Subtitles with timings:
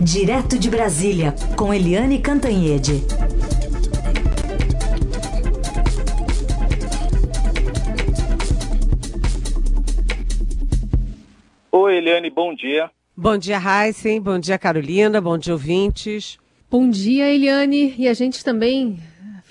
[0.00, 3.02] Direto de Brasília, com Eliane Cantanhede.
[11.72, 12.88] Oi, Eliane, bom dia.
[13.16, 14.20] Bom dia, Heisen.
[14.20, 15.20] Bom dia, Carolina.
[15.20, 16.38] Bom dia, ouvintes.
[16.70, 17.94] Bom dia, Eliane.
[17.98, 19.00] E a gente também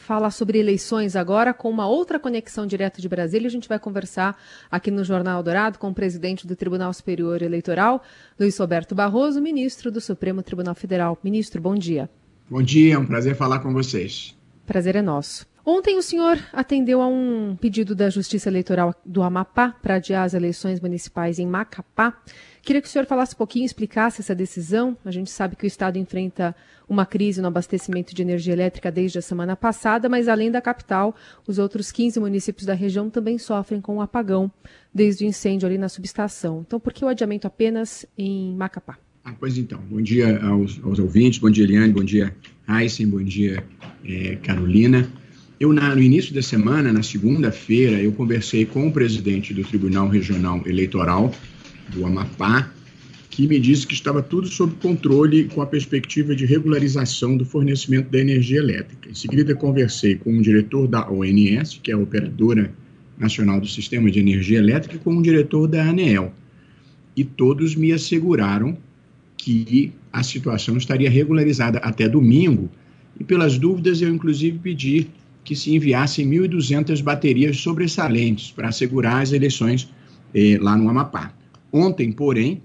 [0.07, 3.45] fala sobre eleições agora com uma outra conexão direto de Brasília.
[3.45, 4.41] A gente vai conversar
[4.71, 8.01] aqui no Jornal Dourado com o presidente do Tribunal Superior Eleitoral,
[8.39, 11.17] Luiz Roberto Barroso, ministro do Supremo Tribunal Federal.
[11.21, 12.09] Ministro, bom dia.
[12.49, 14.33] Bom dia, é um prazer falar com vocês.
[14.65, 15.45] Prazer é nosso.
[15.65, 20.33] Ontem o senhor atendeu a um pedido da Justiça Eleitoral do Amapá para adiar as
[20.33, 22.17] eleições municipais em Macapá.
[22.67, 24.97] Queria que o senhor falasse um pouquinho, explicasse essa decisão.
[25.05, 26.53] A gente sabe que o Estado enfrenta
[26.85, 31.15] uma crise no abastecimento de energia elétrica desde a semana passada, mas além da capital,
[31.47, 34.51] os outros 15 municípios da região também sofrem com o um apagão
[34.93, 36.65] desde o incêndio ali na subestação.
[36.67, 38.97] Então, por que o adiamento apenas em Macapá?
[39.23, 42.35] Ah, pois então, bom dia aos, aos ouvintes, bom dia Eliane, bom dia
[42.67, 43.63] Heisen, bom dia
[44.03, 45.09] é, Carolina.
[45.57, 50.09] Eu, na, no início da semana, na segunda-feira, eu conversei com o presidente do Tribunal
[50.09, 51.33] Regional Eleitoral
[51.89, 52.71] do Amapá,
[53.29, 58.09] que me disse que estava tudo sob controle com a perspectiva de regularização do fornecimento
[58.09, 59.09] da energia elétrica.
[59.09, 62.73] Em seguida, conversei com o diretor da ONS, que é a Operadora
[63.17, 66.33] Nacional do Sistema de Energia Elétrica, e com o diretor da ANEEL.
[67.15, 68.77] E todos me asseguraram
[69.37, 72.71] que a situação estaria regularizada até domingo,
[73.19, 75.07] e pelas dúvidas eu, inclusive, pedi
[75.43, 79.87] que se enviassem 1.200 baterias sobressalentes para assegurar as eleições
[80.33, 81.36] eh, lá no Amapá.
[81.71, 82.61] Ontem, porém,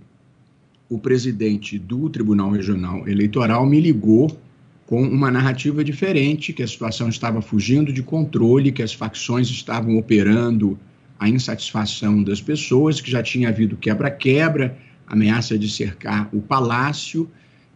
[0.89, 4.39] o presidente do Tribunal Regional Eleitoral me ligou
[4.87, 9.97] com uma narrativa diferente, que a situação estava fugindo de controle, que as facções estavam
[9.97, 10.79] operando
[11.19, 17.31] a insatisfação das pessoas, que já tinha havido quebra-quebra, ameaça de cercar o palácio,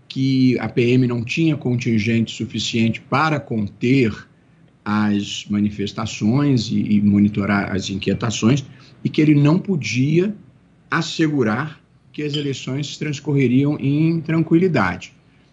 [0.08, 4.12] que a PM não tinha contingente suficiente para conter
[4.84, 8.64] as manifestações e, e monitorar as inquietações
[9.02, 10.34] e que ele não podia
[10.90, 11.80] assegurar
[12.12, 15.12] que as eleições transcorreriam em tranquilidade.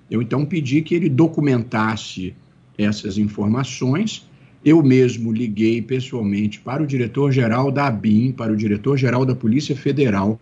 [0.10, 2.34] Eu então pedi que ele documentasse
[2.78, 4.28] essas informações.
[4.64, 10.40] Eu mesmo liguei pessoalmente para o diretor-geral da ABIN, para o diretor-geral da Polícia Federal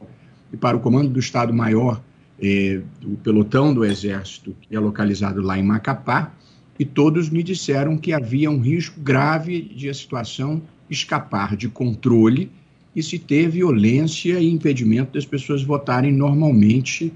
[0.54, 2.02] e para o Comando do Estado-Maior
[2.40, 6.34] eh, do Pelotão do Exército, que é localizado lá em Macapá,
[6.78, 12.52] e todos me disseram que havia um risco grave de a situação escapar de controle
[12.96, 17.12] e se ter violência e impedimento das pessoas votarem normalmente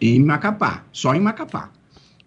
[0.00, 1.70] em Macapá, só em Macapá.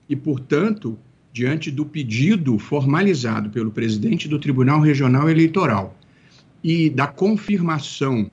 [0.07, 0.97] E, portanto,
[1.34, 5.97] diante do pedido formalizado pelo presidente do Tribunal Regional Eleitoral
[6.63, 8.29] e da confirmação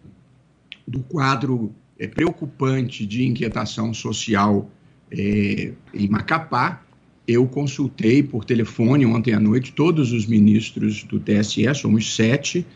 [0.86, 4.70] do quadro é, preocupante de inquietação social
[5.10, 6.82] é, em Macapá,
[7.26, 12.66] eu consultei por telefone ontem à noite todos os ministros do TSE, somos sete,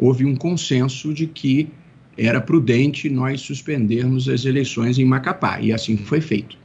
[0.00, 1.68] houve um consenso de que
[2.16, 6.58] era prudente nós suspendermos as eleições em Macapá, e assim foi feito.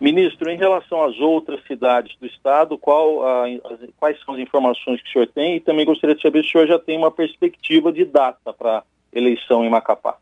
[0.00, 5.00] Ministro, em relação às outras cidades do estado, qual, a, as, quais são as informações
[5.00, 5.56] que o senhor tem?
[5.56, 8.82] E também gostaria de saber se o senhor já tem uma perspectiva de data para
[9.12, 10.16] eleição em Macapá.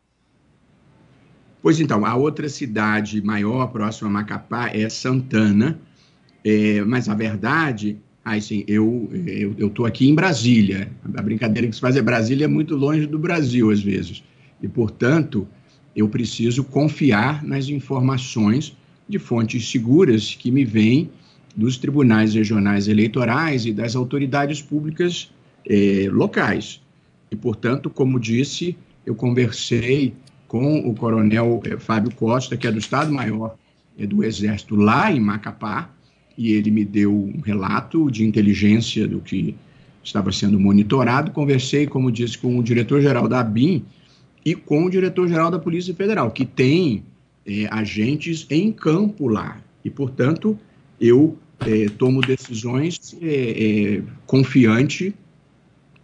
[1.63, 5.79] Pois então, a outra cidade maior próxima a Macapá é Santana,
[6.45, 9.09] é, mas a verdade, assim, eu
[9.57, 10.91] eu estou aqui em Brasília.
[11.15, 14.23] A brincadeira que se faz é Brasília é muito longe do Brasil às vezes
[14.61, 15.47] e portanto
[15.95, 18.75] eu preciso confiar nas informações
[19.07, 21.09] de fontes seguras que me vêm
[21.55, 25.29] dos tribunais regionais eleitorais e das autoridades públicas
[25.67, 26.81] é, locais.
[27.29, 30.13] E, portanto, como disse, eu conversei
[30.47, 33.55] com o coronel é, Fábio Costa, que é do Estado-Maior
[33.97, 35.89] é, do Exército, lá em Macapá,
[36.41, 39.53] e ele me deu um relato de inteligência do que
[40.03, 41.29] estava sendo monitorado.
[41.29, 43.85] Conversei, como disse, com o diretor-geral da ABIN
[44.43, 47.03] e com o diretor-geral da Polícia Federal, que tem
[47.45, 49.61] é, agentes em campo lá.
[49.85, 50.57] E, portanto,
[50.99, 55.13] eu é, tomo decisões é, é confiante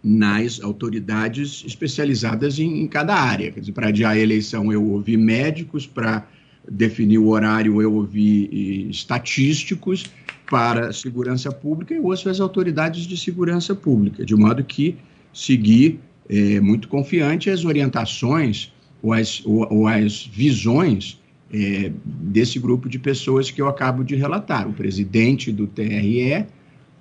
[0.04, 3.50] nas autoridades especializadas em, em cada área.
[3.50, 6.24] Quer dizer, para adiar a eleição, eu ouvi médicos, para
[6.70, 10.04] definir o horário, eu ouvi estatísticos
[10.50, 14.96] para segurança pública e ouço as autoridades de segurança pública, de modo que
[15.32, 18.72] seguir é, muito confiante as orientações
[19.02, 21.20] ou as, ou, ou as visões
[21.52, 24.68] é, desse grupo de pessoas que eu acabo de relatar.
[24.68, 26.46] O presidente do TRE,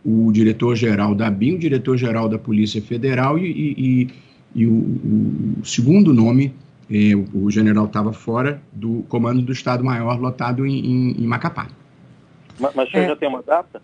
[0.06, 4.08] o diretor-geral da BIM, o diretor-geral da Polícia Federal e, e, e,
[4.56, 6.54] e o, o, segundo nome
[6.90, 11.68] é, o, o, general estava fora do comando do Estado-Maior lotado em, em, em, Macapá.
[12.60, 13.08] Mas, mas o senhor é.
[13.08, 13.82] já tem uma data?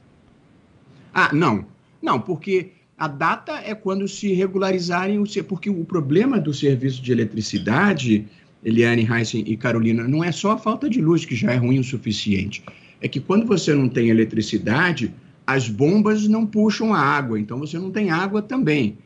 [1.13, 1.65] Ah, não.
[2.01, 7.11] Não, porque a data é quando se regularizarem, o, porque o problema do serviço de
[7.11, 8.25] eletricidade,
[8.63, 11.79] Eliane, Heisen e Carolina, não é só a falta de luz, que já é ruim
[11.79, 12.63] o suficiente.
[13.01, 15.13] É que quando você não tem eletricidade,
[15.45, 18.97] as bombas não puxam a água, então você não tem água também.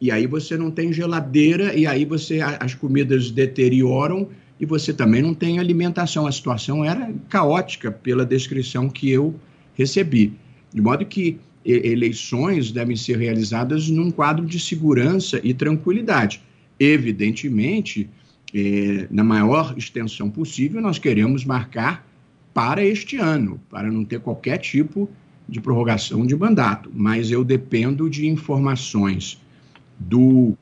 [0.00, 4.28] E aí você não tem geladeira, e aí você as comidas deterioram
[4.58, 6.26] e você também não tem alimentação.
[6.26, 9.34] A situação era caótica pela descrição que eu
[9.74, 10.32] recebi.
[10.72, 16.40] De modo que eleições devem ser realizadas num quadro de segurança e tranquilidade.
[16.78, 18.08] Evidentemente,
[18.54, 22.06] é, na maior extensão possível, nós queremos marcar
[22.54, 25.10] para este ano, para não ter qualquer tipo
[25.48, 26.90] de prorrogação de mandato.
[26.94, 29.40] Mas eu dependo de informações
[29.98, 30.56] do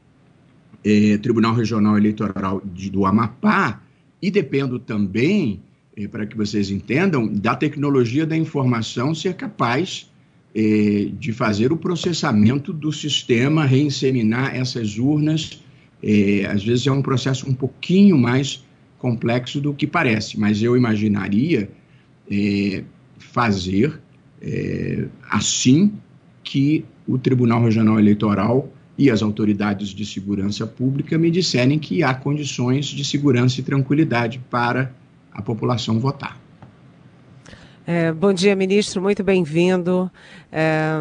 [0.84, 3.83] é, Tribunal Regional Eleitoral de, do Amapá
[4.24, 5.60] e dependo também,
[5.94, 10.10] é, para que vocês entendam, da tecnologia da informação ser capaz
[10.54, 15.62] é, de fazer o processamento do sistema, reinseminar essas urnas.
[16.02, 18.64] É, às vezes é um processo um pouquinho mais
[18.96, 21.68] complexo do que parece, mas eu imaginaria
[22.30, 22.82] é,
[23.18, 24.00] fazer
[24.40, 25.92] é, assim
[26.42, 32.14] que o Tribunal Regional Eleitoral e as autoridades de segurança pública me disserem que há
[32.14, 34.92] condições de segurança e tranquilidade para
[35.32, 36.38] a população votar.
[37.86, 40.10] É, bom dia, ministro, muito bem-vindo.
[40.50, 40.92] É,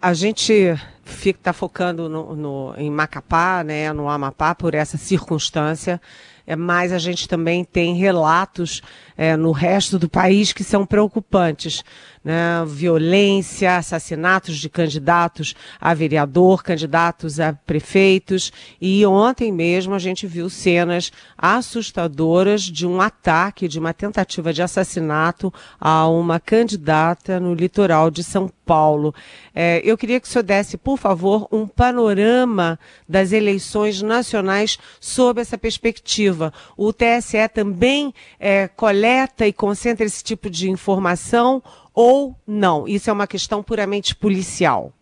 [0.00, 0.78] a gente
[1.24, 6.00] está focando no, no, em Macapá, né, no Amapá, por essa circunstância
[6.46, 8.82] é, mas a gente também tem relatos
[9.16, 11.82] é, no resto do país que são preocupantes.
[12.24, 12.64] Né?
[12.66, 18.50] Violência, assassinatos de candidatos a vereador, candidatos a prefeitos.
[18.80, 24.62] E ontem mesmo a gente viu cenas assustadoras de um ataque, de uma tentativa de
[24.62, 29.14] assassinato a uma candidata no litoral de São Paulo.
[29.54, 32.78] É, eu queria que o senhor desse, por favor, um panorama
[33.08, 36.52] das eleições nacionais sob essa perspectiva.
[36.76, 41.62] O TSE também é, coleta e concentra esse tipo de informação
[41.94, 42.88] ou não?
[42.88, 44.92] Isso é uma questão puramente policial.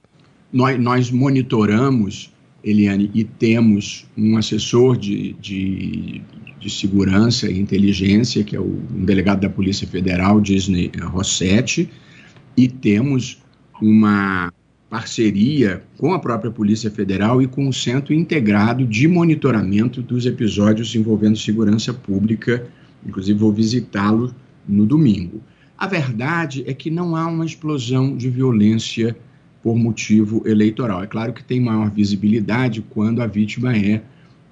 [0.52, 2.30] Nós, nós monitoramos,
[2.62, 6.20] Eliane, e temos um assessor de, de,
[6.60, 11.88] de segurança e inteligência, que é o um delegado da Polícia Federal, Disney Rossetti,
[12.54, 13.38] e temos
[13.80, 14.52] uma
[14.90, 20.94] parceria com a própria Polícia Federal e com o Centro Integrado de Monitoramento dos Episódios
[20.94, 22.66] envolvendo segurança pública.
[23.06, 24.34] Inclusive, vou visitá-lo
[24.68, 25.40] no domingo.
[25.82, 29.16] A verdade é que não há uma explosão de violência
[29.64, 31.02] por motivo eleitoral.
[31.02, 34.00] É claro que tem maior visibilidade quando a vítima é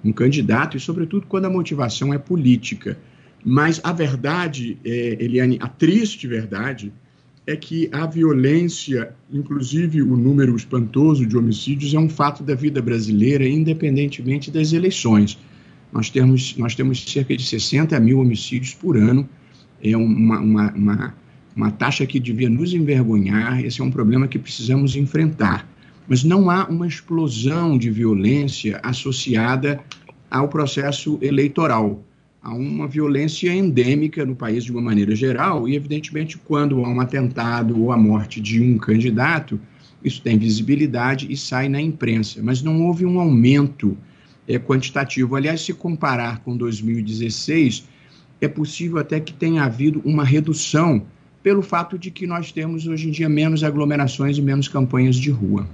[0.03, 2.99] um candidato e, sobretudo, quando a motivação é política.
[3.45, 6.91] Mas a verdade, é, Eliane, a triste verdade,
[7.47, 12.81] é que a violência, inclusive o número espantoso de homicídios, é um fato da vida
[12.81, 15.39] brasileira, independentemente das eleições.
[15.93, 19.29] Nós temos, nós temos cerca de 60 mil homicídios por ano,
[19.83, 21.15] é uma, uma, uma,
[21.55, 25.67] uma taxa que devia nos envergonhar, esse é um problema que precisamos enfrentar.
[26.07, 29.79] Mas não há uma explosão de violência associada
[30.29, 32.03] ao processo eleitoral
[32.41, 36.99] há uma violência endêmica no país de uma maneira geral, e evidentemente, quando há um
[36.99, 39.59] atentado ou a morte de um candidato,
[40.03, 43.95] isso tem visibilidade e sai na imprensa, mas não houve um aumento
[44.47, 45.35] é, quantitativo.
[45.35, 47.87] Aliás, se comparar com 2016,
[48.39, 51.05] é possível até que tenha havido uma redução
[51.43, 55.31] pelo fato de que nós temos hoje em dia menos aglomerações e menos campanhas de
[55.31, 55.67] rua.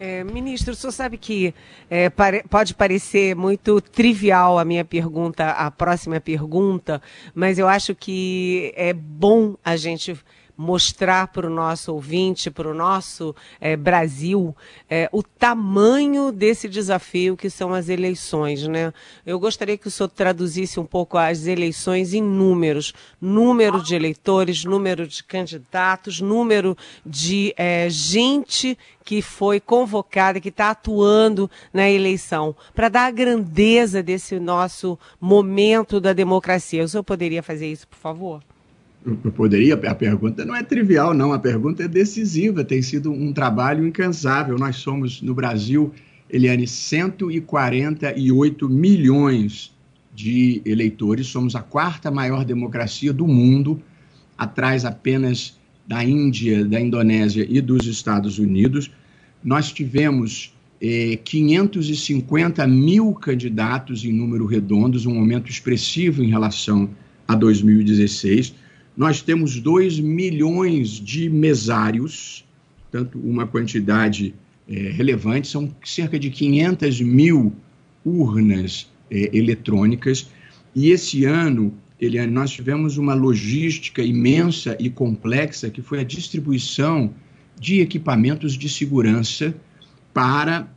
[0.00, 1.54] É, ministro, o senhor sabe que
[1.88, 2.10] é,
[2.50, 7.00] pode parecer muito trivial a minha pergunta, a próxima pergunta,
[7.34, 10.16] mas eu acho que é bom a gente
[10.56, 14.54] mostrar para o nosso ouvinte, para o nosso é, Brasil,
[14.88, 18.66] é, o tamanho desse desafio que são as eleições.
[18.66, 18.92] Né?
[19.26, 24.64] Eu gostaria que o senhor traduzisse um pouco as eleições em números: número de eleitores,
[24.64, 32.56] número de candidatos, número de é, gente que foi convocada, que está atuando na eleição,
[32.74, 36.84] para dar a grandeza desse nosso momento da democracia.
[36.84, 38.42] O senhor poderia fazer isso, por favor?
[39.04, 43.32] Eu poderia, a pergunta não é trivial, não, a pergunta é decisiva, tem sido um
[43.32, 44.56] trabalho incansável.
[44.58, 45.92] Nós somos, no Brasil,
[46.30, 49.74] Eliane, 148 milhões
[50.14, 53.80] de eleitores, somos a quarta maior democracia do mundo,
[54.38, 58.90] atrás apenas da Índia, da Indonésia e dos Estados Unidos.
[59.42, 66.88] Nós tivemos é, 550 mil candidatos em número redondos, um aumento expressivo em relação
[67.28, 68.63] a 2016.
[68.96, 72.44] Nós temos 2 milhões de mesários,
[72.90, 74.34] tanto uma quantidade
[74.68, 77.52] é, relevante, são cerca de 500 mil
[78.04, 80.30] urnas é, eletrônicas.
[80.74, 81.74] E esse ano,
[82.30, 87.12] nós tivemos uma logística imensa e complexa, que foi a distribuição
[87.58, 89.54] de equipamentos de segurança
[90.12, 90.68] para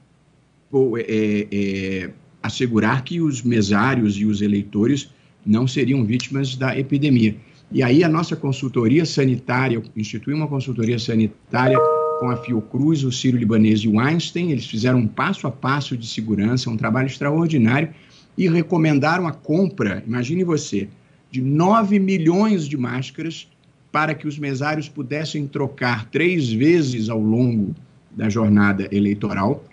[0.97, 2.09] é, é,
[2.41, 5.09] assegurar que os mesários e os eleitores
[5.45, 7.35] não seriam vítimas da epidemia.
[7.71, 11.77] E aí a nossa consultoria sanitária, institui uma consultoria sanitária
[12.19, 15.97] com a Fiocruz, o Ciro Libanês e o Einstein, eles fizeram um passo a passo
[15.97, 17.89] de segurança, um trabalho extraordinário,
[18.37, 20.87] e recomendaram a compra, imagine você,
[21.29, 23.47] de 9 milhões de máscaras
[23.91, 27.75] para que os mesários pudessem trocar três vezes ao longo
[28.11, 29.63] da jornada eleitoral.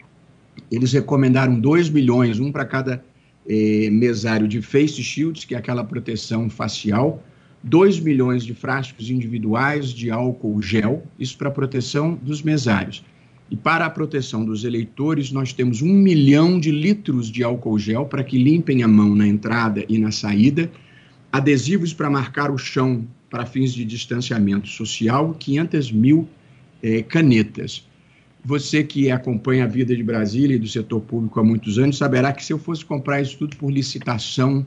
[0.71, 3.05] Eles recomendaram 2 milhões, um para cada
[3.49, 7.23] eh, mesário de face shields, que é aquela proteção facial,
[7.65, 13.03] 2 milhões de frascos individuais de álcool gel, isso para proteção dos mesários.
[13.51, 18.05] E para a proteção dos eleitores, nós temos um milhão de litros de álcool gel
[18.05, 20.71] para que limpem a mão na entrada e na saída,
[21.33, 26.29] adesivos para marcar o chão para fins de distanciamento social, 500 mil
[26.83, 27.89] eh, canetas.
[28.45, 32.31] Você que acompanha a vida de Brasília e do setor público há muitos anos saberá
[32.31, 34.67] que se eu fosse comprar isso tudo por licitação,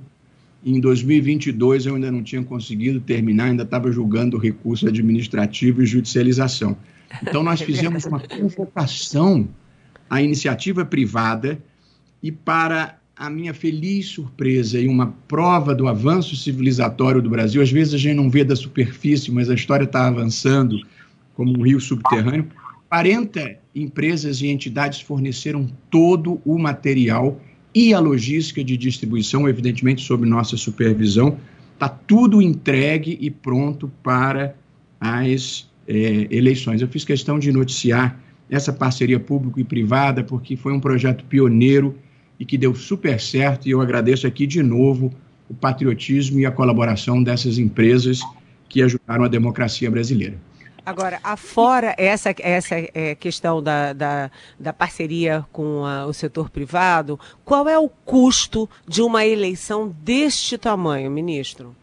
[0.68, 6.76] em 2022 eu ainda não tinha conseguido terminar, ainda estava julgando recurso administrativo e judicialização.
[7.22, 9.48] Então nós fizemos uma convocação
[10.10, 11.58] à iniciativa privada
[12.22, 17.72] e para a minha feliz surpresa e uma prova do avanço civilizatório do Brasil, às
[17.72, 20.78] vezes a gente não vê da superfície, mas a história está avançando
[21.34, 22.48] como um rio subterrâneo,
[22.90, 27.40] 40 empresas e entidades forneceram todo o material
[27.78, 31.38] e a logística de distribuição, evidentemente, sob nossa supervisão.
[31.76, 34.56] Está tudo entregue e pronto para
[35.00, 36.82] as é, eleições.
[36.82, 38.20] Eu fiz questão de noticiar
[38.50, 41.96] essa parceria público e privada, porque foi um projeto pioneiro
[42.40, 43.68] e que deu super certo.
[43.68, 45.14] E eu agradeço aqui de novo
[45.48, 48.22] o patriotismo e a colaboração dessas empresas
[48.68, 50.40] que ajudaram a democracia brasileira.
[50.88, 57.20] Agora, afora essa, essa é, questão da, da, da, parceria com a, o setor privado,
[57.44, 61.76] qual é o custo de uma eleição deste tamanho, ministro?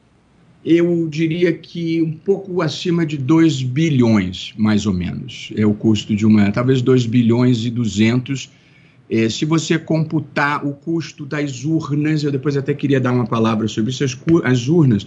[0.65, 5.53] Eu diria que um pouco acima de 2 bilhões, mais ou menos.
[5.55, 8.51] É o custo de uma, talvez 2 bilhões e 200.
[9.11, 13.69] É, se você computar o custo das urnas, eu depois até queria dar uma palavra
[13.69, 15.07] sobre isso, as, as urnas,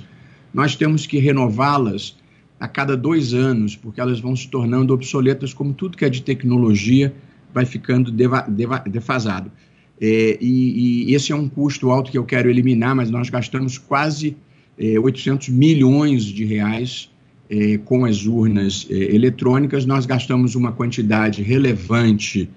[0.53, 2.15] nós temos que renová-las
[2.59, 6.21] a cada dois anos, porque elas vão se tornando obsoletas, como tudo que é de
[6.21, 7.13] tecnologia
[7.53, 9.51] vai ficando deva, deva, defasado.
[9.99, 13.77] É, e, e, esse é um custo alto que eu quero eliminar, mas nós gastamos
[13.77, 14.35] quase
[14.77, 17.09] é, 800 milhões de reais
[17.49, 19.85] é, com as urnas é, eletrônicas.
[19.85, 22.49] Nós gastamos uma quantidade relevante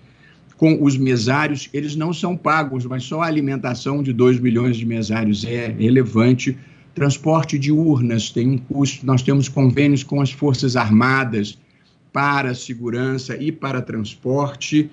[0.57, 1.71] com os mesários.
[1.73, 6.57] Eles não são pagos, mas só a alimentação de 2 milhões de mesários é relevante
[7.01, 11.57] Transporte de urnas tem um custo, nós temos convênios com as Forças Armadas
[12.13, 14.91] para segurança e para transporte.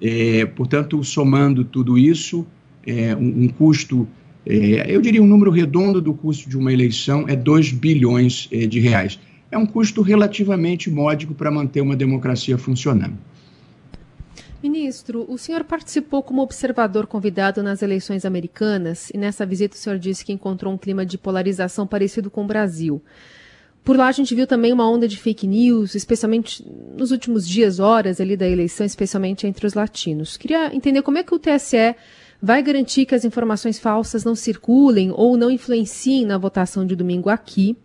[0.00, 2.46] É, portanto, somando tudo isso,
[2.86, 4.08] é, um, um, custo,
[4.46, 8.64] é, eu diria um número redondo do custo de uma eleição é 2 bilhões é,
[8.66, 9.20] de reais.
[9.50, 13.18] É um custo relativamente módico para manter uma democracia funcionando.
[14.62, 19.98] Ministro, o senhor participou como observador convidado nas eleições americanas e nessa visita o senhor
[19.98, 23.02] disse que encontrou um clima de polarização parecido com o Brasil.
[23.82, 26.62] Por lá a gente viu também uma onda de fake news, especialmente
[26.94, 30.36] nos últimos dias, horas ali da eleição, especialmente entre os latinos.
[30.36, 31.96] Queria entender como é que o TSE
[32.42, 37.30] vai garantir que as informações falsas não circulem ou não influenciem na votação de domingo
[37.30, 37.76] aqui.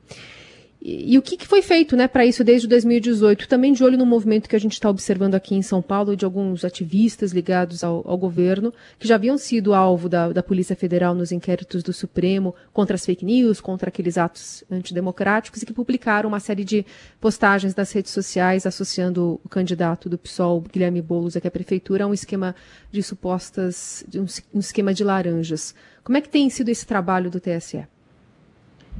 [0.87, 3.47] E, o que, que, foi feito né, para isso desde 2018?
[3.47, 6.23] Também de olho no movimento que a gente está observando aqui em São Paulo, de
[6.23, 11.15] alguns ativistas ligados ao, ao governo, que já haviam sido alvo da, da, Polícia Federal
[11.15, 16.29] nos inquéritos do Supremo contra as fake news, contra aqueles atos antidemocráticos, e que publicaram
[16.29, 16.85] uma série de
[17.19, 22.07] postagens nas redes sociais associando o candidato do PSOL, Guilherme Boulos, aqui à Prefeitura, a
[22.07, 22.55] um esquema
[22.91, 24.05] de supostas.
[24.07, 25.73] De um, um esquema de laranjas.
[26.03, 27.87] Como é que tem sido esse trabalho do TSE?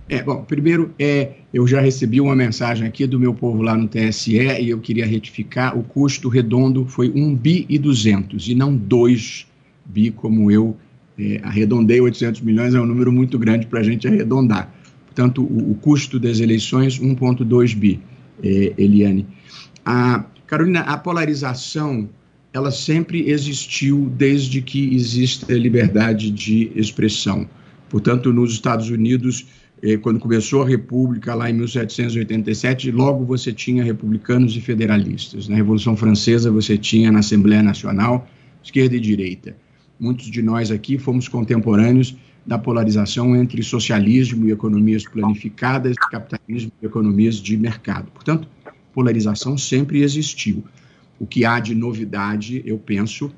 [0.07, 3.87] É, bom, primeiro, é, eu já recebi uma mensagem aqui do meu povo lá no
[3.87, 8.75] TSE e eu queria retificar, o custo redondo foi 1 bi e 200 e não
[8.75, 9.47] 2
[9.85, 10.77] bi como eu
[11.17, 14.71] é, arredondei, 800 milhões é um número muito grande para a gente arredondar.
[15.05, 17.99] Portanto, o, o, custo das eleições, 1,2 bi,
[18.43, 19.25] é, Eliane.
[19.83, 22.09] A, Carolina, a polarização
[22.51, 27.49] ela sempre existiu desde que existe a liberdade de expressão.
[27.89, 29.45] Portanto, nos Estados Unidos,
[30.01, 35.47] quando começou a República, lá em 1787, logo você tinha republicanos e federalistas.
[35.47, 38.27] Na Revolução Francesa, você tinha na Assembleia Nacional
[38.63, 39.55] esquerda e direita.
[39.99, 42.15] Muitos de nós aqui fomos contemporâneos
[42.45, 48.11] da polarização entre socialismo e economias planificadas, capitalismo e economias de mercado.
[48.11, 48.47] Portanto,
[48.93, 50.63] polarização sempre existiu.
[51.19, 53.31] O que há de novidade, eu penso,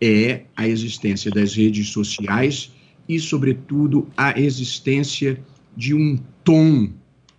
[0.00, 2.72] é a existência das redes sociais
[3.08, 5.38] e, sobretudo, a existência
[5.76, 6.90] de um tom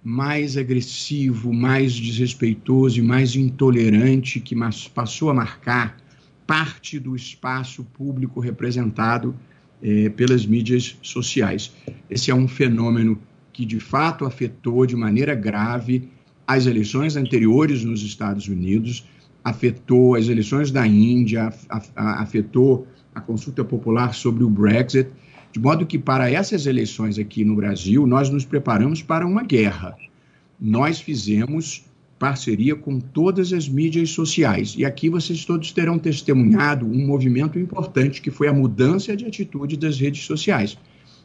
[0.03, 4.55] mais agressivo, mais desrespeitoso e mais intolerante que
[4.93, 5.97] passou a marcar
[6.45, 9.35] parte do espaço público representado
[9.83, 11.73] eh, pelas mídias sociais.
[12.09, 13.19] Esse é um fenômeno
[13.51, 16.07] que, de fato, afetou de maneira grave
[16.45, 19.05] as eleições anteriores nos Estados Unidos
[19.47, 21.53] afetou as eleições da Índia,
[21.95, 25.09] afetou a consulta popular sobre o Brexit,
[25.57, 29.97] de modo que para essas eleições aqui no Brasil, nós nos preparamos para uma guerra.
[30.61, 31.83] Nós fizemos
[32.19, 34.75] parceria com todas as mídias sociais.
[34.77, 39.75] E aqui vocês todos terão testemunhado um movimento importante que foi a mudança de atitude
[39.77, 40.77] das redes sociais,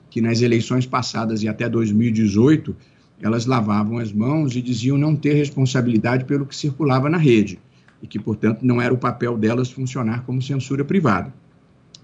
[0.09, 2.75] que nas eleições passadas e até 2018,
[3.21, 7.59] elas lavavam as mãos e diziam não ter responsabilidade pelo que circulava na rede
[8.03, 11.35] e que, portanto, não era o papel delas funcionar como censura privada.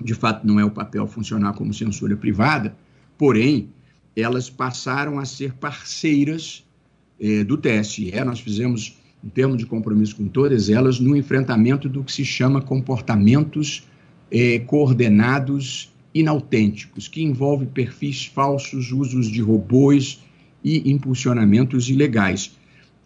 [0.01, 2.77] De fato, não é o papel funcionar como censura privada,
[3.17, 3.71] porém,
[4.17, 6.65] elas passaram a ser parceiras
[7.21, 8.13] eh, do TSE.
[8.25, 12.61] Nós fizemos um termo de compromisso com todas elas no enfrentamento do que se chama
[12.61, 13.87] comportamentos
[14.31, 20.21] eh, coordenados inautênticos, que envolve perfis falsos, usos de robôs
[20.65, 22.57] e impulsionamentos ilegais.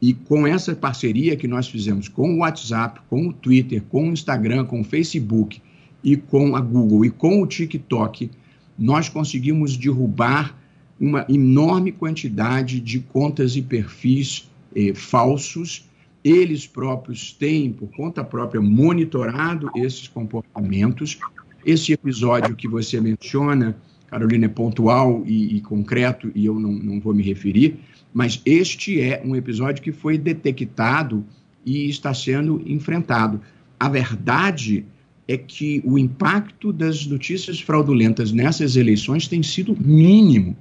[0.01, 4.13] E com essa parceria que nós fizemos com o WhatsApp, com o Twitter, com o
[4.13, 5.61] Instagram, com o Facebook
[6.03, 8.31] e com a Google e com o TikTok,
[8.79, 10.59] nós conseguimos derrubar
[10.99, 15.89] uma enorme quantidade de contas e perfis eh, falsos.
[16.23, 21.19] Eles próprios têm, por conta própria, monitorado esses comportamentos.
[21.65, 23.77] Esse episódio que você menciona,
[24.09, 27.79] Carolina, é pontual e, e concreto, e eu não, não vou me referir,
[28.13, 31.25] mas este é um episódio que foi detectado
[31.65, 33.41] e está sendo enfrentado.
[33.79, 34.85] A verdade
[35.27, 40.57] é que o impacto das notícias fraudulentas nessas eleições tem sido mínimo.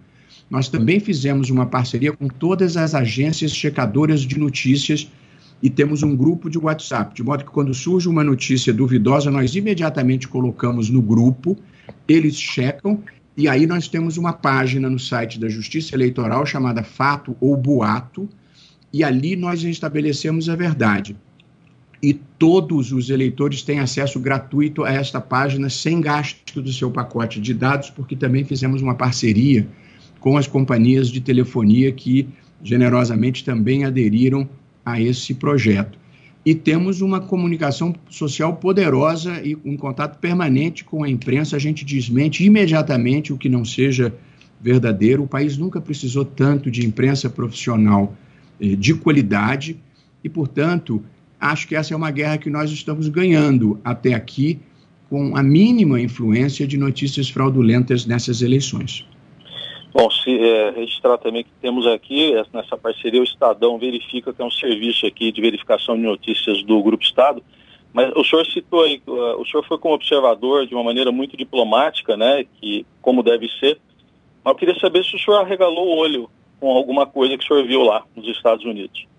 [0.50, 5.10] Nós também fizemos uma parceria com todas as agências checadoras de notícias
[5.64, 9.56] e temos um grupo de WhatsApp, de modo que quando surge uma notícia duvidosa, nós
[9.56, 11.58] imediatamente colocamos no grupo,
[12.08, 13.02] eles checam
[13.38, 18.28] e aí nós temos uma página no site da Justiça Eleitoral chamada Fato ou Boato,
[18.92, 21.16] e ali nós estabelecemos a verdade.
[22.02, 27.40] E todos os eleitores têm acesso gratuito a esta página sem gasto do seu pacote
[27.40, 29.68] de dados, porque também fizemos uma parceria
[30.20, 32.28] com as companhias de telefonia que
[32.64, 34.50] generosamente também aderiram
[34.84, 36.02] a esse projeto
[36.46, 41.56] e temos uma comunicação social poderosa e um contato permanente com a imprensa.
[41.56, 44.14] A gente desmente imediatamente o que não seja
[44.60, 45.24] verdadeiro.
[45.24, 48.16] O país nunca precisou tanto de imprensa profissional
[48.60, 49.78] eh, de qualidade
[50.24, 51.04] e, portanto,
[51.42, 54.60] acho que essa é uma guerra que nós estamos ganhando até aqui
[55.10, 59.06] com a mínima influência de notícias fraudulentas nessas eleições.
[59.94, 64.46] Bom, se é, registrar também que temos aqui, nessa parceria, o Estadão Verifica, que é
[64.46, 67.44] um serviço aqui de verificação de notícias do Grupo Estado.
[67.92, 72.16] Mas o senhor citou aí, o senhor foi como observador de uma maneira muito diplomática,
[72.16, 73.82] né, que como deve ser.
[74.46, 77.48] Mas eu queria saber se o senhor arregalou o olho com alguma coisa que o
[77.48, 79.11] senhor viu lá nos Estados Unidos.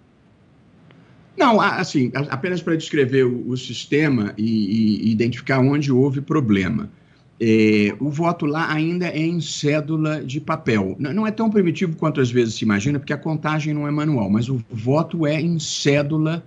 [1.36, 6.90] Não, assim, apenas para descrever o, o sistema e, e identificar onde houve problema.
[7.40, 10.94] É, o voto lá ainda é em cédula de papel.
[10.98, 14.30] Não é tão primitivo quanto às vezes se imagina, porque a contagem não é manual,
[14.30, 16.44] mas o voto é em cédula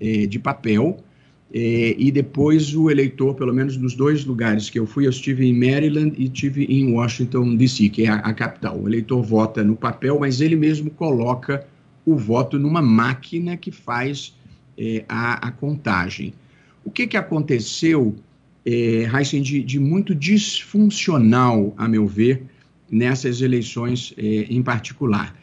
[0.00, 0.98] é, de papel.
[1.52, 5.46] É, e depois o eleitor, pelo menos nos dois lugares que eu fui, eu estive
[5.46, 8.78] em Maryland e estive em Washington, D.C., que é a, a capital.
[8.78, 11.66] O eleitor vota no papel, mas ele mesmo coloca
[12.12, 14.34] o voto numa máquina que faz
[14.76, 16.32] é, a, a contagem.
[16.84, 18.16] O que, que aconteceu
[18.64, 22.42] é, Heisen, de, de, muito disfuncional, a meu ver,
[22.90, 25.36] nessas eleições é, em particular.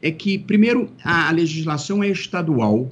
[0.00, 2.90] É que, primeiro, a, a legislação é estadual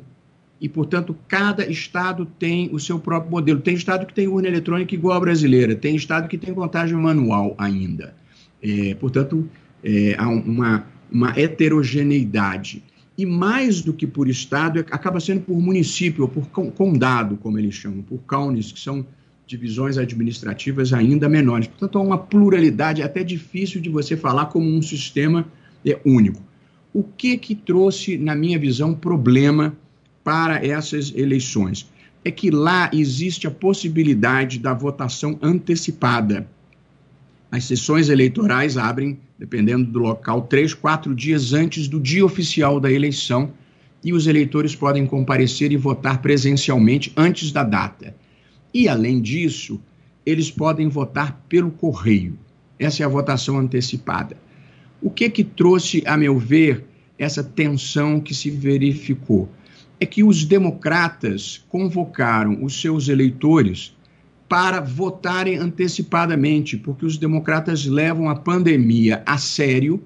[0.60, 3.60] e, portanto, cada estado tem o seu próprio modelo.
[3.60, 7.54] Tem estado que tem urna eletrônica igual a brasileira, tem estado que tem contagem manual
[7.58, 8.14] ainda.
[8.62, 9.48] É, portanto,
[9.82, 12.82] é, há uma, uma heterogeneidade.
[13.16, 17.74] E mais do que por estado, acaba sendo por município, ou por condado, como eles
[17.74, 19.06] chamam, por counties, que são
[19.46, 21.66] divisões administrativas ainda menores.
[21.68, 25.46] Portanto, há uma pluralidade é até difícil de você falar como um sistema
[25.84, 26.42] é, único.
[26.92, 29.76] O que que trouxe, na minha visão, problema
[30.22, 31.90] para essas eleições?
[32.24, 36.48] É que lá existe a possibilidade da votação antecipada.
[37.54, 42.90] As sessões eleitorais abrem, dependendo do local, três, quatro dias antes do dia oficial da
[42.90, 43.52] eleição
[44.02, 48.12] e os eleitores podem comparecer e votar presencialmente antes da data.
[48.74, 49.80] E, além disso,
[50.26, 52.36] eles podem votar pelo correio.
[52.76, 54.36] Essa é a votação antecipada.
[55.00, 56.84] O que que trouxe, a meu ver,
[57.16, 59.48] essa tensão que se verificou?
[60.00, 63.93] É que os democratas convocaram os seus eleitores
[64.54, 70.00] para votarem antecipadamente, porque os democratas levam a pandemia a sério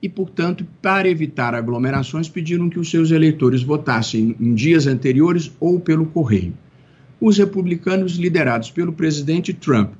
[0.00, 5.80] e, portanto, para evitar aglomerações, pediram que os seus eleitores votassem em dias anteriores ou
[5.80, 6.54] pelo correio.
[7.20, 9.94] Os republicanos, liderados pelo presidente Trump,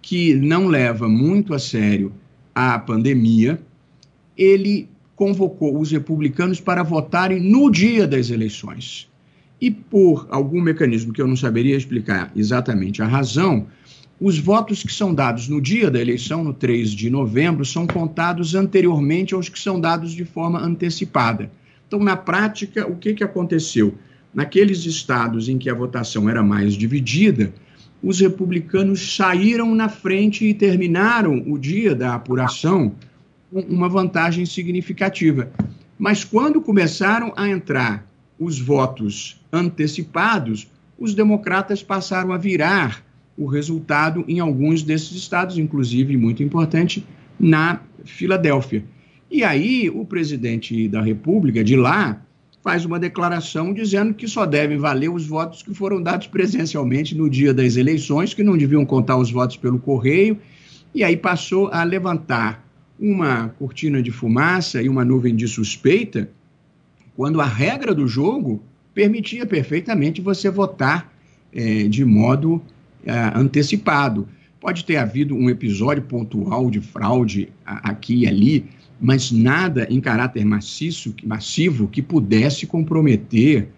[0.00, 2.10] que não leva muito a sério
[2.54, 3.60] a pandemia,
[4.34, 9.11] ele convocou os republicanos para votarem no dia das eleições.
[9.62, 13.68] E por algum mecanismo que eu não saberia explicar exatamente a razão,
[14.20, 18.56] os votos que são dados no dia da eleição, no 3 de novembro, são contados
[18.56, 21.48] anteriormente aos que são dados de forma antecipada.
[21.86, 23.94] Então, na prática, o que, que aconteceu?
[24.34, 27.54] Naqueles estados em que a votação era mais dividida,
[28.02, 32.96] os republicanos saíram na frente e terminaram o dia da apuração
[33.48, 35.52] com uma vantagem significativa.
[35.96, 38.10] Mas quando começaram a entrar
[38.42, 43.04] os votos antecipados, os democratas passaram a virar
[43.36, 47.04] o resultado em alguns desses estados, inclusive, muito importante,
[47.38, 48.84] na Filadélfia.
[49.30, 52.22] E aí o presidente da República de lá
[52.62, 57.28] faz uma declaração dizendo que só devem valer os votos que foram dados presencialmente no
[57.28, 60.38] dia das eleições, que não deviam contar os votos pelo correio,
[60.94, 62.68] e aí passou a levantar
[63.00, 66.30] uma cortina de fumaça e uma nuvem de suspeita,
[67.16, 68.62] quando a regra do jogo
[68.94, 71.12] permitia perfeitamente você votar
[71.52, 72.62] é, de modo uh,
[73.38, 74.28] antecipado.
[74.60, 78.64] Pode ter havido um episódio pontual de fraude aqui e ali,
[79.00, 83.68] mas nada em caráter maciço, massivo que pudesse comprometer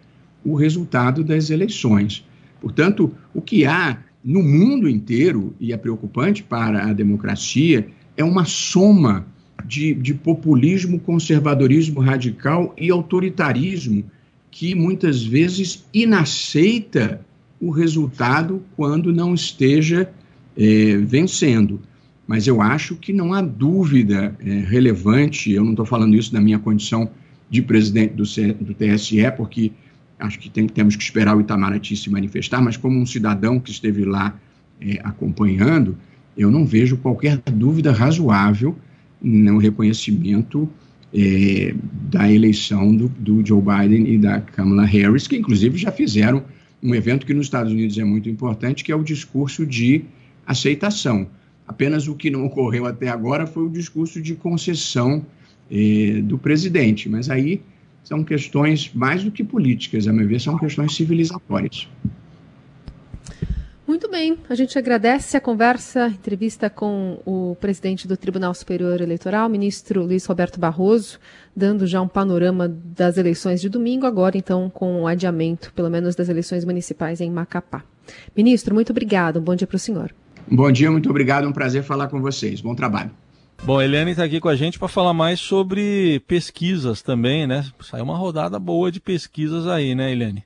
[0.44, 2.26] o resultado das eleições.
[2.60, 8.44] Portanto, o que há no mundo inteiro, e é preocupante para a democracia, é uma
[8.44, 9.26] soma
[9.64, 14.05] de, de populismo, conservadorismo radical e autoritarismo
[14.50, 17.20] que muitas vezes inaceita
[17.61, 20.11] o resultado quando não esteja
[20.57, 21.81] é, vencendo.
[22.27, 26.40] Mas eu acho que não há dúvida é, relevante, eu não estou falando isso na
[26.40, 27.11] minha condição
[27.50, 29.72] de presidente do, C, do TSE, porque
[30.18, 33.70] acho que tem, temos que esperar o Itamaraty se manifestar, mas como um cidadão que
[33.70, 34.38] esteve lá
[34.81, 35.96] é, acompanhando,
[36.37, 38.77] eu não vejo qualquer dúvida razoável
[39.22, 40.68] no reconhecimento
[41.14, 41.74] é,
[42.11, 46.42] da eleição do, do, Joe Biden e da Kamala Harris, que inclusive já fizeram
[46.83, 50.05] um evento que nos Estados Unidos é muito importante, que é o discurso de
[50.46, 51.27] aceitação.
[51.66, 55.24] Apenas o que não ocorreu até agora foi o discurso de concessão
[55.70, 57.62] eh, do presidente, mas aí
[58.03, 61.88] são questões mais do que políticas, a meu ver, são questões civilizatórias.
[63.86, 68.98] Muito bem, a gente agradece a conversa, a entrevista com o presidente do Tribunal Superior
[68.98, 71.18] Eleitoral, ministro Luiz Roberto Barroso,
[71.54, 76.14] dando já um panorama das eleições de domingo, agora então com o adiamento, pelo menos
[76.14, 77.84] das eleições municipais em Macapá.
[78.34, 80.14] Ministro, muito obrigado, um bom dia para o senhor.
[80.50, 82.62] Bom dia, muito obrigado, um prazer falar com vocês.
[82.62, 83.10] Bom trabalho.
[83.62, 87.66] Bom, a Eliane está aqui com a gente para falar mais sobre pesquisas também, né?
[87.82, 90.42] Saiu uma rodada boa de pesquisas aí, né, Eliane?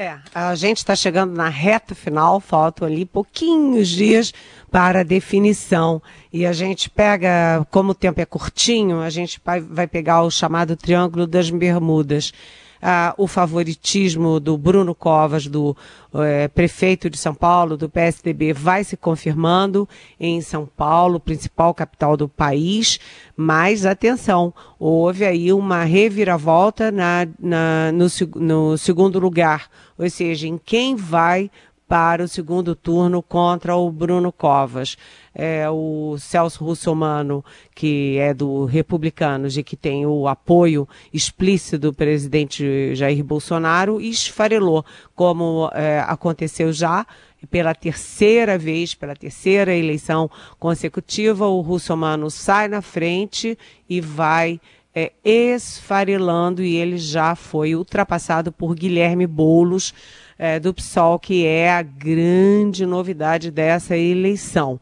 [0.00, 4.32] É, a gente está chegando na reta final, faltam ali pouquinhos dias
[4.70, 6.00] para a definição.
[6.32, 10.30] E a gente pega, como o tempo é curtinho, a gente vai, vai pegar o
[10.30, 12.32] chamado Triângulo das Bermudas
[12.80, 15.76] ah, o favoritismo do Bruno Covas, do
[16.14, 19.88] eh, prefeito de São Paulo, do PSDB, vai se confirmando
[20.18, 22.98] em São Paulo, principal capital do país.
[23.36, 30.58] Mas atenção, houve aí uma reviravolta na, na no, no segundo lugar, ou seja, em
[30.58, 31.50] quem vai
[31.90, 34.96] para o segundo turno contra o Bruno Covas.
[35.34, 41.92] É, o Celso Russomano, que é do Republicanos e que tem o apoio explícito do
[41.92, 44.84] presidente Jair Bolsonaro, esfarelou,
[45.16, 47.04] como é, aconteceu já
[47.50, 54.60] pela terceira vez, pela terceira eleição consecutiva, o Russomano sai na frente e vai
[54.94, 59.94] é, esfarelando e ele já foi ultrapassado por Guilherme Boulos,
[60.40, 64.80] é, do PSOL, que é a grande novidade dessa eleição.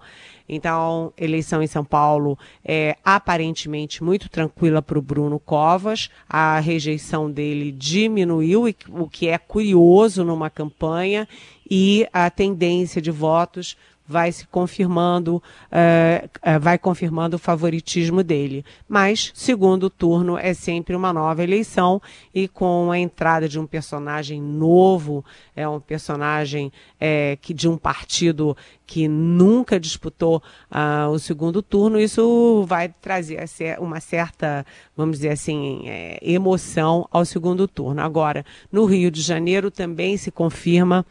[0.48, 6.10] Então, eleição em São Paulo é aparentemente muito tranquila para o Bruno Covas.
[6.28, 11.28] A rejeição dele diminuiu, o que é curioso numa campanha,
[11.68, 13.76] e a tendência de votos
[14.08, 18.64] vai se confirmando, uh, vai confirmando o favoritismo dele.
[18.88, 22.00] Mas segundo turno é sempre uma nova eleição
[22.34, 25.22] e com a entrada de um personagem novo,
[25.54, 32.00] é um personagem é, que de um partido que nunca disputou uh, o segundo turno,
[32.00, 33.38] isso vai trazer
[33.78, 34.64] uma certa,
[34.96, 38.00] vamos dizer assim, é, emoção ao segundo turno.
[38.00, 41.04] Agora, no Rio de Janeiro também se confirma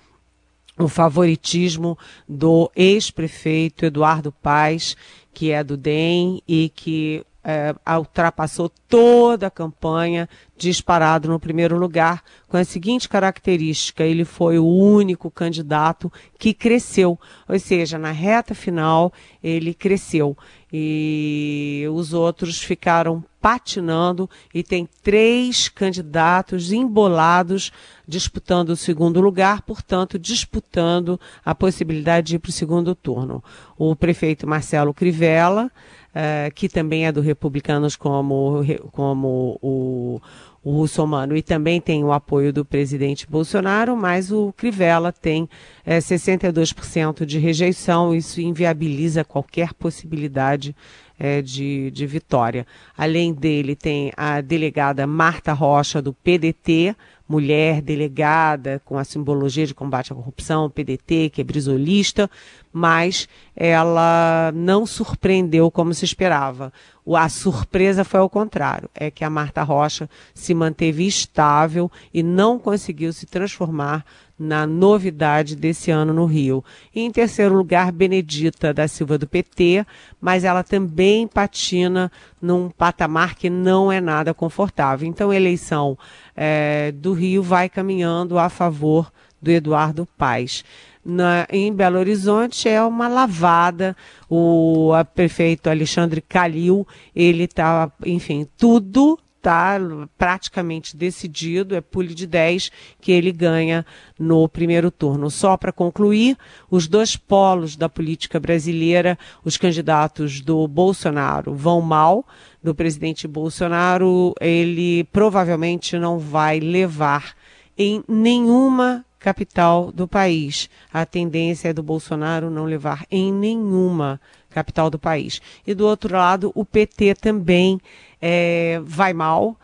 [0.77, 4.95] o favoritismo do ex-prefeito Eduardo Paes,
[5.33, 12.21] que é do DEM e que é, ultrapassou toda a campanha disparado no primeiro lugar,
[12.45, 18.53] com a seguinte característica: ele foi o único candidato que cresceu, ou seja, na reta
[18.53, 20.37] final ele cresceu
[20.71, 27.71] e os outros ficaram patinando e tem três candidatos embolados
[28.05, 33.43] disputando o segundo lugar, portanto, disputando a possibilidade de ir para o segundo turno.
[33.77, 40.21] O prefeito Marcelo Crivella, uh, que também é do Republicanos como, como o,
[40.63, 45.47] o russomano e também tem o apoio do presidente Bolsonaro, mas o Crivella tem
[45.85, 50.75] é, 62% de rejeição, isso inviabiliza qualquer possibilidade
[51.19, 52.65] é, de, de vitória.
[52.97, 56.95] Além dele, tem a delegada Marta Rocha, do PDT,
[57.27, 62.29] mulher delegada com a simbologia de combate à corrupção, PDT, que é brisolista,
[62.71, 66.71] mas ela não surpreendeu como se esperava.
[67.15, 72.59] A surpresa foi ao contrário, é que a Marta Rocha se manteve estável e não
[72.59, 74.05] conseguiu se transformar
[74.37, 76.63] na novidade desse ano no Rio.
[76.93, 79.85] E em terceiro lugar, Benedita da Silva do PT,
[80.21, 85.07] mas ela também patina num patamar que não é nada confortável.
[85.07, 85.97] Então, a eleição
[86.35, 90.63] é, do Rio vai caminhando a favor do Eduardo Paes.
[91.03, 93.95] Na, em Belo Horizonte é uma lavada.
[94.29, 99.17] O prefeito Alexandre Calil, ele está, enfim, tudo
[99.47, 99.79] está
[100.17, 103.85] praticamente decidido, é pule de 10 que ele ganha
[104.19, 105.31] no primeiro turno.
[105.31, 106.37] Só para concluir,
[106.69, 112.25] os dois polos da política brasileira, os candidatos do Bolsonaro vão mal,
[112.61, 117.33] do presidente Bolsonaro, ele provavelmente não vai levar
[117.77, 120.69] em nenhuma capital do país.
[120.91, 125.41] A tendência é do Bolsonaro não levar em nenhuma capital do país.
[125.65, 127.79] E do outro lado, o PT também
[128.21, 129.57] é, vai mal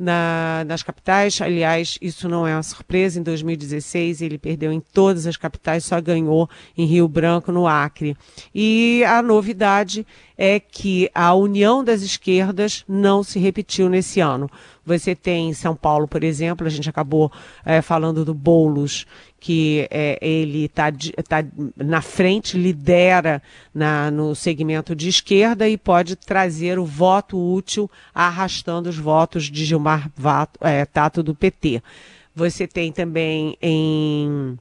[0.00, 1.40] na, nas capitais.
[1.42, 3.20] Aliás, isso não é uma surpresa.
[3.20, 8.16] Em 2016, ele perdeu em todas as capitais, só ganhou em Rio Branco, no Acre.
[8.54, 10.06] E a novidade
[10.38, 14.48] é que a união das esquerdas não se repetiu nesse ano.
[14.86, 17.30] Você tem em São Paulo, por exemplo, a gente acabou
[17.64, 19.06] é, falando do Boulos,
[19.40, 20.92] que é, ele está
[21.26, 21.44] tá
[21.76, 23.42] na frente, lidera
[23.74, 29.64] na, no segmento de esquerda e pode trazer o voto útil arrastando os votos de
[29.64, 31.82] Gilmar Vato, é, Tato do PT.
[32.34, 34.58] Você tem também em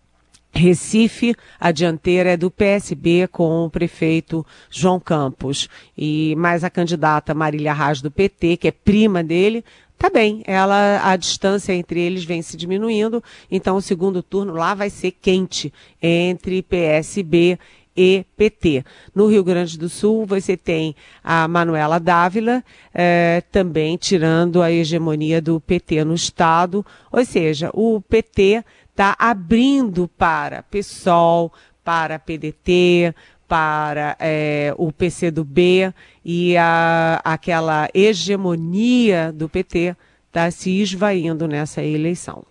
[0.52, 5.70] Recife, a dianteira é do PSB com o prefeito João Campos.
[5.98, 9.64] E mais a candidata Marília Raz do PT, que é prima dele,
[10.00, 10.42] tá bem.
[10.48, 15.12] Ela, a distância entre eles vem se diminuindo, então o segundo turno lá vai ser
[15.12, 17.60] quente entre PSB
[17.96, 18.86] e PT.
[19.14, 25.42] No Rio Grande do Sul, você tem a Manuela Dávila, eh, também tirando a hegemonia
[25.42, 31.52] do PT no Estado, ou seja, o PT está abrindo para PSOL,
[31.84, 33.14] para PDT,
[33.50, 35.92] para é, o PCdoB
[36.24, 39.96] e a, aquela hegemonia do PT
[40.28, 42.46] está se esvaindo nessa eleição.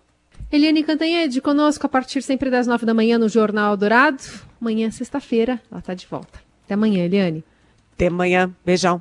[0.51, 4.23] Eliane Cantanhede, conosco a partir sempre das nove da manhã no Jornal Dourado.
[4.61, 6.41] Amanhã, sexta-feira, ela está de volta.
[6.65, 7.45] Até amanhã, Eliane.
[7.95, 8.51] Até amanhã.
[8.67, 9.01] Beijão.